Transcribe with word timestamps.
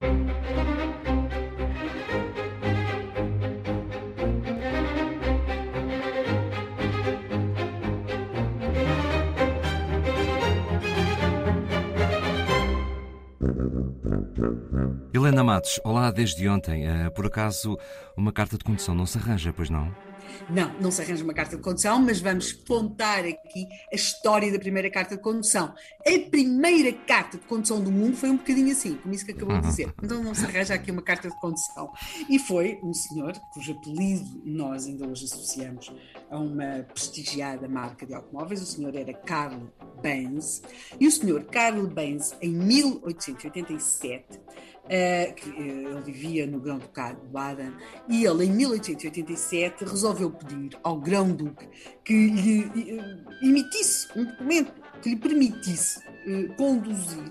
Thank 0.00 0.30
you. 0.68 0.79
Helena 15.12 15.44
Matos, 15.44 15.80
olá 15.84 16.10
desde 16.10 16.48
ontem. 16.48 16.86
Uh, 16.88 17.10
por 17.10 17.26
acaso, 17.26 17.78
uma 18.16 18.32
carta 18.32 18.56
de 18.56 18.64
condução 18.64 18.94
não 18.94 19.04
se 19.06 19.18
arranja, 19.18 19.52
pois 19.52 19.68
não? 19.68 19.92
Não, 20.48 20.72
não 20.80 20.90
se 20.90 21.02
arranja 21.02 21.24
uma 21.24 21.34
carta 21.34 21.56
de 21.56 21.62
condução, 21.62 22.00
mas 22.00 22.20
vamos 22.20 22.52
contar 22.52 23.24
aqui 23.24 23.66
a 23.92 23.94
história 23.94 24.50
da 24.52 24.58
primeira 24.58 24.90
carta 24.90 25.16
de 25.16 25.22
condução. 25.22 25.74
A 26.06 26.30
primeira 26.30 26.92
carta 26.92 27.36
de 27.36 27.44
condução 27.46 27.82
do 27.82 27.90
mundo 27.90 28.16
foi 28.16 28.30
um 28.30 28.36
bocadinho 28.36 28.72
assim, 28.72 28.94
como 28.96 29.14
isso 29.14 29.24
que 29.24 29.32
acabou 29.32 29.60
de 29.60 29.66
dizer. 29.66 29.92
Então 30.02 30.22
não 30.24 30.34
se 30.34 30.44
arranja 30.44 30.74
aqui 30.74 30.90
uma 30.90 31.02
carta 31.02 31.28
de 31.28 31.38
condução. 31.40 31.92
E 32.28 32.38
foi 32.38 32.78
um 32.82 32.92
senhor 32.92 33.32
cujo 33.52 33.72
apelido 33.72 34.42
nós 34.44 34.86
ainda 34.86 35.06
hoje 35.06 35.24
associamos 35.26 35.92
a 36.30 36.38
uma 36.38 36.84
prestigiada 36.92 37.68
marca 37.68 38.06
de 38.06 38.14
automóveis. 38.14 38.62
O 38.62 38.66
senhor 38.66 38.94
era 38.94 39.12
Carl 39.12 39.60
Benz. 40.00 40.62
E 40.98 41.06
o 41.06 41.10
senhor 41.10 41.44
Carl 41.44 41.86
Benz, 41.86 42.34
em 42.40 42.50
1887, 42.50 44.40
Uh, 44.90 45.32
que, 45.34 45.48
uh, 45.48 45.52
ele 45.52 46.00
vivia 46.00 46.46
no 46.48 46.58
Grão-Ducado 46.58 47.20
de 47.20 47.28
Baden, 47.28 47.72
e 48.08 48.24
ele, 48.24 48.46
em 48.46 48.50
1887, 48.50 49.84
resolveu 49.84 50.32
pedir 50.32 50.76
ao 50.82 50.98
Grão-Duque 50.98 51.68
que 52.04 52.12
lhe 52.12 52.64
uh, 52.64 53.46
emitisse 53.46 54.08
um 54.16 54.24
documento 54.24 54.72
que 55.00 55.10
lhe 55.10 55.16
permitisse 55.16 56.00
conduzir 56.56 57.30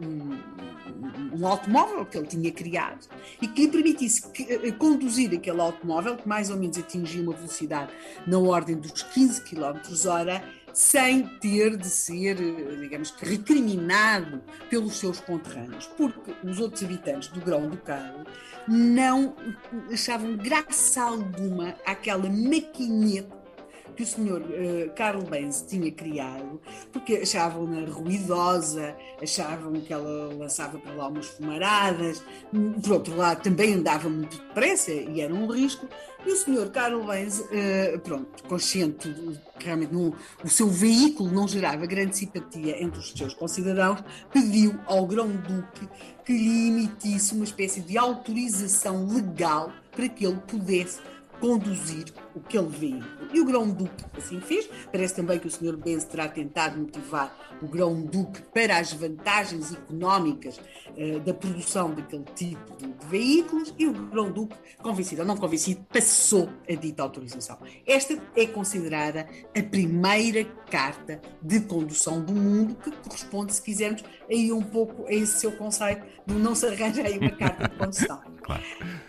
um, 0.00 1.38
um, 1.38 1.46
automóvel 1.46 2.04
que 2.06 2.16
ele 2.16 2.26
tinha 2.26 2.50
criado 2.50 3.06
e 3.40 3.46
que 3.46 3.62
lhe 3.62 3.68
permitisse 3.68 4.28
que, 4.30 4.72
conduzir 4.72 5.32
aquele 5.34 5.60
automóvel, 5.60 6.16
que 6.16 6.26
mais 6.26 6.50
ou 6.50 6.56
menos 6.56 6.78
atingia 6.78 7.22
uma 7.22 7.34
velocidade 7.34 7.92
na 8.26 8.38
ordem 8.38 8.76
dos 8.76 9.02
15 9.02 9.42
km 9.44 9.78
hora, 10.06 10.42
sem 10.72 11.26
ter 11.38 11.76
de 11.76 11.88
ser, 11.88 12.36
digamos 12.80 13.10
que, 13.10 13.24
recriminado 13.24 14.42
pelos 14.68 14.98
seus 14.98 15.20
conterrâneos, 15.20 15.86
porque 15.96 16.32
os 16.44 16.58
outros 16.60 16.82
habitantes 16.82 17.28
do 17.28 17.40
Grão-Ducado 17.40 18.26
não 18.68 19.34
achavam 19.92 20.36
graça 20.36 21.02
alguma 21.02 21.74
àquela 21.84 22.28
maquineta 22.28 23.40
que 23.90 24.02
o 24.02 24.06
senhor 24.06 24.40
uh, 24.40 24.90
Carl 24.94 25.22
Benz 25.22 25.64
tinha 25.68 25.90
criado, 25.90 26.60
porque 26.92 27.16
achavam-na 27.16 27.90
ruidosa, 27.90 28.96
achavam 29.22 29.72
que 29.80 29.92
ela 29.92 30.32
lançava 30.34 30.78
para 30.78 30.92
lá 30.92 31.08
umas 31.08 31.26
fumaradas, 31.28 32.22
por 32.82 32.92
outro 32.92 33.16
lado 33.16 33.42
também 33.42 33.74
andava 33.74 34.08
muito 34.08 34.38
depressa 34.38 34.92
e 34.92 35.20
era 35.20 35.32
um 35.32 35.46
risco, 35.46 35.88
e 36.24 36.30
o 36.30 36.36
senhor 36.36 36.70
Carl 36.70 37.02
Benz, 37.04 37.40
uh, 37.40 37.98
pronto, 38.00 38.42
consciente 38.44 39.08
que 39.58 39.66
realmente 39.66 39.92
não, 39.92 40.14
o 40.44 40.48
seu 40.48 40.68
veículo 40.68 41.30
não 41.30 41.48
gerava 41.48 41.86
grande 41.86 42.16
simpatia 42.16 42.82
entre 42.82 42.98
os 42.98 43.12
seus 43.12 43.34
concidadãos, 43.34 44.02
pediu 44.32 44.78
ao 44.86 45.06
Grão-Duque 45.06 45.88
que 46.24 46.32
lhe 46.32 46.68
emitisse 46.68 47.34
uma 47.34 47.44
espécie 47.44 47.80
de 47.80 47.98
autorização 47.98 49.06
legal 49.06 49.72
para 49.90 50.08
que 50.08 50.24
ele 50.24 50.40
pudesse 50.46 51.00
conduzir 51.40 52.12
o 52.34 52.40
que 52.40 52.56
ele 52.56 52.68
vê. 52.68 53.02
E 53.32 53.40
o 53.40 53.44
Grão-Duque 53.44 54.04
assim 54.16 54.40
fez. 54.40 54.68
Parece 54.92 55.14
também 55.14 55.38
que 55.38 55.46
o 55.46 55.50
Sr. 55.50 55.76
Benz 55.76 56.04
terá 56.04 56.28
tentado 56.28 56.78
motivar 56.78 57.34
o 57.62 57.66
Grão-Duque 57.66 58.42
para 58.54 58.78
as 58.78 58.92
vantagens 58.92 59.72
económicas 59.72 60.58
uh, 60.58 61.20
da 61.20 61.34
produção 61.34 61.92
daquele 61.92 62.24
tipo 62.34 62.76
de, 62.76 62.86
de 62.86 63.06
veículos 63.06 63.74
e 63.78 63.86
o 63.86 63.92
Grão-Duque, 63.92 64.56
convencido 64.82 65.22
ou 65.22 65.26
não 65.26 65.36
convencido, 65.36 65.84
passou 65.92 66.48
a 66.68 66.74
dita 66.74 67.02
autorização. 67.02 67.58
Esta 67.86 68.18
é 68.36 68.46
considerada 68.46 69.28
a 69.56 69.62
primeira 69.62 70.44
carta 70.70 71.20
de 71.42 71.60
condução 71.60 72.22
do 72.22 72.32
mundo 72.32 72.74
que 72.76 72.90
corresponde, 72.90 73.54
se 73.54 73.62
quisermos, 73.62 74.04
aí 74.30 74.52
um 74.52 74.62
pouco 74.62 75.06
a 75.06 75.12
esse 75.12 75.40
seu 75.40 75.52
conceito 75.52 76.04
de 76.26 76.34
não 76.34 76.54
se 76.54 76.66
arranja 76.66 77.02
aí 77.02 77.18
uma 77.18 77.30
carta 77.30 77.68
de 77.68 77.76
condução. 77.76 78.20
Claro. 78.42 78.62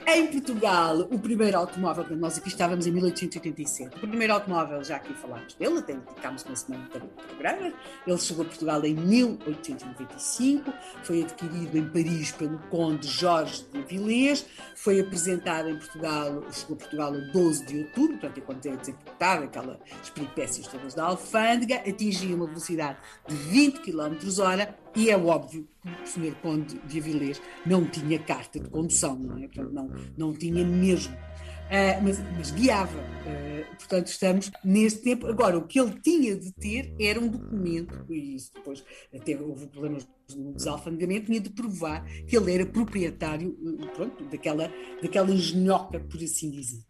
Em 0.07 0.27
Portugal, 0.27 1.07
o 1.11 1.19
primeiro 1.19 1.57
automóvel, 1.57 2.05
nós 2.17 2.37
aqui 2.37 2.49
estávamos 2.49 2.85
em 2.85 2.91
1887, 2.91 3.97
o 3.97 4.07
primeiro 4.07 4.33
automóvel, 4.33 4.83
já 4.83 4.97
aqui 4.97 5.13
falámos 5.13 5.53
dele, 5.53 5.79
até 5.79 5.93
dedicámos 5.93 6.43
uma 6.43 6.55
semana 6.55 6.87
para 6.91 7.03
o 7.03 7.07
programa, 7.07 7.73
ele 8.05 8.17
chegou 8.17 8.43
a 8.43 8.47
Portugal 8.47 8.83
em 8.83 8.93
1895, 8.95 10.73
foi 11.03 11.23
adquirido 11.23 11.77
em 11.77 11.87
Paris 11.89 12.31
pelo 12.31 12.57
conde 12.69 13.07
Jorge 13.07 13.63
de 13.71 13.79
Avilés, 13.79 14.45
foi 14.75 14.99
apresentado 14.99 15.69
em 15.69 15.77
Portugal, 15.77 16.43
chegou 16.51 16.75
a 16.75 16.79
Portugal 16.79 17.13
a 17.13 17.31
12 17.31 17.65
de 17.65 17.77
outubro, 17.79 18.17
portanto, 18.17 18.37
é 18.37 18.41
quando 18.41 18.65
é 18.65 18.75
desemportado, 18.75 19.43
aquelas 19.45 19.77
peripécias 20.13 20.67
todas 20.67 20.93
da 20.93 21.05
alfândega, 21.05 21.75
atingia 21.75 22.35
uma 22.35 22.47
velocidade 22.47 22.97
de 23.27 23.35
20 23.35 23.79
km 23.79 24.39
hora 24.39 24.75
e 24.95 25.09
é 25.09 25.17
óbvio 25.17 25.67
que 25.81 25.89
o 25.89 26.07
Sr. 26.07 26.35
Conde 26.41 26.77
de 26.79 26.99
Avilés 26.99 27.41
não 27.65 27.85
tinha 27.85 28.19
carta 28.19 28.59
de 28.59 28.69
condução, 28.69 29.17
não 29.17 29.37
é? 29.37 29.47
Portanto, 29.47 29.73
não, 29.73 29.89
não 30.17 30.33
tinha 30.33 30.65
mesmo. 30.65 31.13
Uh, 31.13 32.03
mas, 32.03 32.19
mas, 32.37 32.51
guiava. 32.51 32.99
Uh, 32.99 33.75
portanto, 33.77 34.07
estamos 34.07 34.51
nesse 34.63 35.01
tempo. 35.01 35.27
Agora, 35.27 35.57
o 35.57 35.65
que 35.65 35.79
ele 35.79 35.97
tinha 36.01 36.35
de 36.35 36.51
ter 36.51 36.93
era 36.99 37.17
um 37.17 37.29
documento, 37.29 38.05
e 38.09 38.35
isso 38.35 38.51
depois 38.53 38.83
até 39.15 39.39
houve 39.39 39.67
problemas 39.67 40.05
no 40.35 40.53
desalfandegamento, 40.53 41.27
tinha 41.27 41.39
de 41.39 41.49
provar 41.49 42.03
que 42.27 42.35
ele 42.35 42.53
era 42.53 42.65
proprietário 42.65 43.57
uh, 43.61 43.87
pronto, 43.95 44.25
daquela, 44.25 44.69
daquela 45.01 45.31
engenhoca, 45.31 46.01
por 46.01 46.21
assim 46.21 46.51
dizer. 46.51 46.81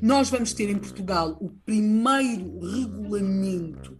Nós 0.00 0.30
vamos 0.30 0.54
ter 0.54 0.70
em 0.70 0.78
Portugal 0.78 1.36
o 1.40 1.50
primeiro 1.50 2.60
regulamento 2.60 3.98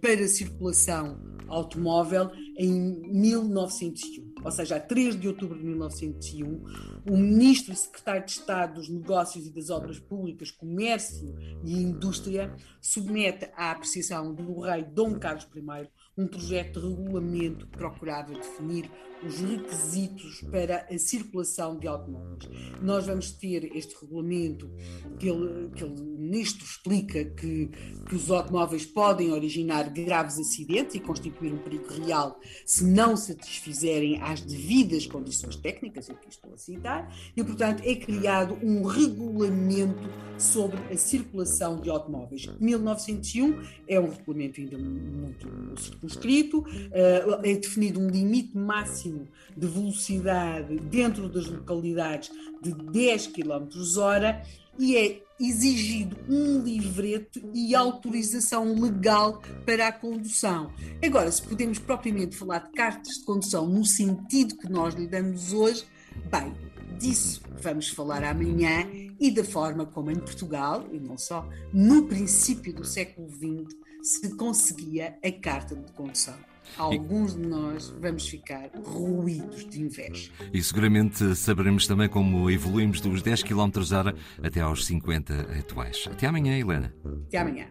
para 0.00 0.28
circulação 0.28 1.36
automóvel 1.48 2.30
em 2.56 3.00
1901, 3.12 4.34
ou 4.44 4.50
seja, 4.50 4.76
a 4.76 4.80
3 4.80 5.20
de 5.20 5.28
outubro 5.28 5.58
de 5.58 5.64
1901, 5.64 6.64
o 7.08 7.16
ministro 7.16 7.72
e 7.72 7.76
secretário 7.76 8.24
de 8.24 8.32
Estado 8.32 8.74
dos 8.74 8.88
Negócios 8.88 9.46
e 9.46 9.50
das 9.50 9.70
Obras 9.70 9.98
Públicas, 9.98 10.50
Comércio 10.50 11.36
e 11.64 11.82
Indústria 11.82 12.54
submete 12.80 13.48
à 13.56 13.72
apreciação 13.72 14.34
do 14.34 14.60
rei 14.60 14.84
Dom 14.84 15.18
Carlos 15.18 15.46
I 15.54 15.88
um 16.18 16.26
projeto 16.26 16.80
de 16.80 16.88
regulamento 16.88 17.66
que 17.66 17.76
procurava 17.76 18.32
definir 18.32 18.90
os 19.24 19.40
requisitos 19.40 20.42
para 20.50 20.86
a 20.90 20.98
circulação 20.98 21.78
de 21.78 21.86
automóveis. 21.86 22.48
Nós 22.82 23.06
vamos 23.06 23.32
ter 23.32 23.76
este 23.76 23.94
regulamento 24.00 24.70
que 25.18 25.28
ele, 25.28 25.70
que 25.70 25.84
ele 25.84 26.00
nisto 26.00 26.64
explica 26.64 27.24
que, 27.24 27.70
que 28.08 28.14
os 28.14 28.30
automóveis 28.30 28.84
podem 28.84 29.32
originar 29.32 29.90
graves 29.90 30.38
acidentes 30.38 30.94
e 30.94 31.00
constituir 31.00 31.52
um 31.52 31.58
perigo 31.58 31.86
real 31.88 32.38
se 32.64 32.84
não 32.84 33.16
satisfizerem 33.16 34.20
às 34.20 34.40
devidas 34.40 35.06
condições 35.06 35.56
técnicas, 35.56 36.08
o 36.08 36.14
que 36.14 36.28
estou 36.28 36.52
a 36.52 36.58
citar, 36.58 37.14
e 37.36 37.42
portanto 37.42 37.82
é 37.84 37.94
criado 37.94 38.58
um 38.62 38.82
regulamento 38.82 40.08
sobre 40.38 40.78
a 40.92 40.96
circulação 40.96 41.80
de 41.80 41.88
automóveis. 41.90 42.46
1901 42.60 43.62
é 43.88 44.00
um 44.00 44.10
regulamento 44.10 44.60
ainda 44.60 44.78
muito 44.78 45.80
circunscrito, 45.80 46.64
eh, 46.92 47.24
é 47.42 47.54
definido 47.54 48.00
um 48.00 48.08
limite 48.08 48.56
máximo 48.56 49.05
máximo 49.06 49.28
de 49.56 49.66
velocidade 49.66 50.78
dentro 50.80 51.28
das 51.28 51.46
localidades 51.46 52.30
de 52.62 52.72
10 52.72 53.28
km 53.28 53.68
hora 53.98 54.42
e 54.78 54.96
é 54.96 55.22
exigido 55.40 56.16
um 56.28 56.62
livreto 56.62 57.40
e 57.54 57.74
autorização 57.74 58.78
legal 58.78 59.42
para 59.64 59.88
a 59.88 59.92
condução. 59.92 60.72
Agora, 61.02 61.30
se 61.30 61.42
podemos 61.42 61.78
propriamente 61.78 62.36
falar 62.36 62.60
de 62.60 62.72
cartas 62.72 63.14
de 63.18 63.24
condução 63.24 63.66
no 63.66 63.84
sentido 63.84 64.56
que 64.56 64.68
nós 64.68 64.94
lhe 64.94 65.06
damos 65.06 65.52
hoje, 65.52 65.84
bem, 66.30 66.54
disso 66.98 67.42
vamos 67.60 67.88
falar 67.88 68.24
amanhã 68.24 68.86
e 69.18 69.30
da 69.30 69.44
forma 69.44 69.86
como 69.86 70.10
em 70.10 70.18
Portugal, 70.18 70.86
e 70.92 70.98
não 70.98 71.16
só, 71.16 71.46
no 71.72 72.06
princípio 72.06 72.74
do 72.74 72.84
século 72.84 73.28
XX, 73.30 73.74
se 74.02 74.36
conseguia 74.36 75.18
a 75.22 75.32
carta 75.32 75.74
de 75.74 75.90
condução 75.92 76.36
alguns 76.76 77.34
de 77.34 77.46
nós 77.46 77.94
vamos 78.00 78.28
ficar 78.28 78.70
ruídos 78.84 79.68
de 79.68 79.80
inveja. 79.80 80.30
E 80.52 80.62
seguramente 80.62 81.34
saberemos 81.34 81.86
também 81.86 82.08
como 82.08 82.50
evoluímos 82.50 83.00
dos 83.00 83.22
10 83.22 83.42
km 83.42 83.70
hora 83.92 84.14
até 84.42 84.60
aos 84.60 84.86
50 84.86 85.58
atuais. 85.58 86.08
Até 86.10 86.26
amanhã, 86.26 86.58
Helena. 86.58 86.94
Até 87.26 87.38
amanhã. 87.38 87.66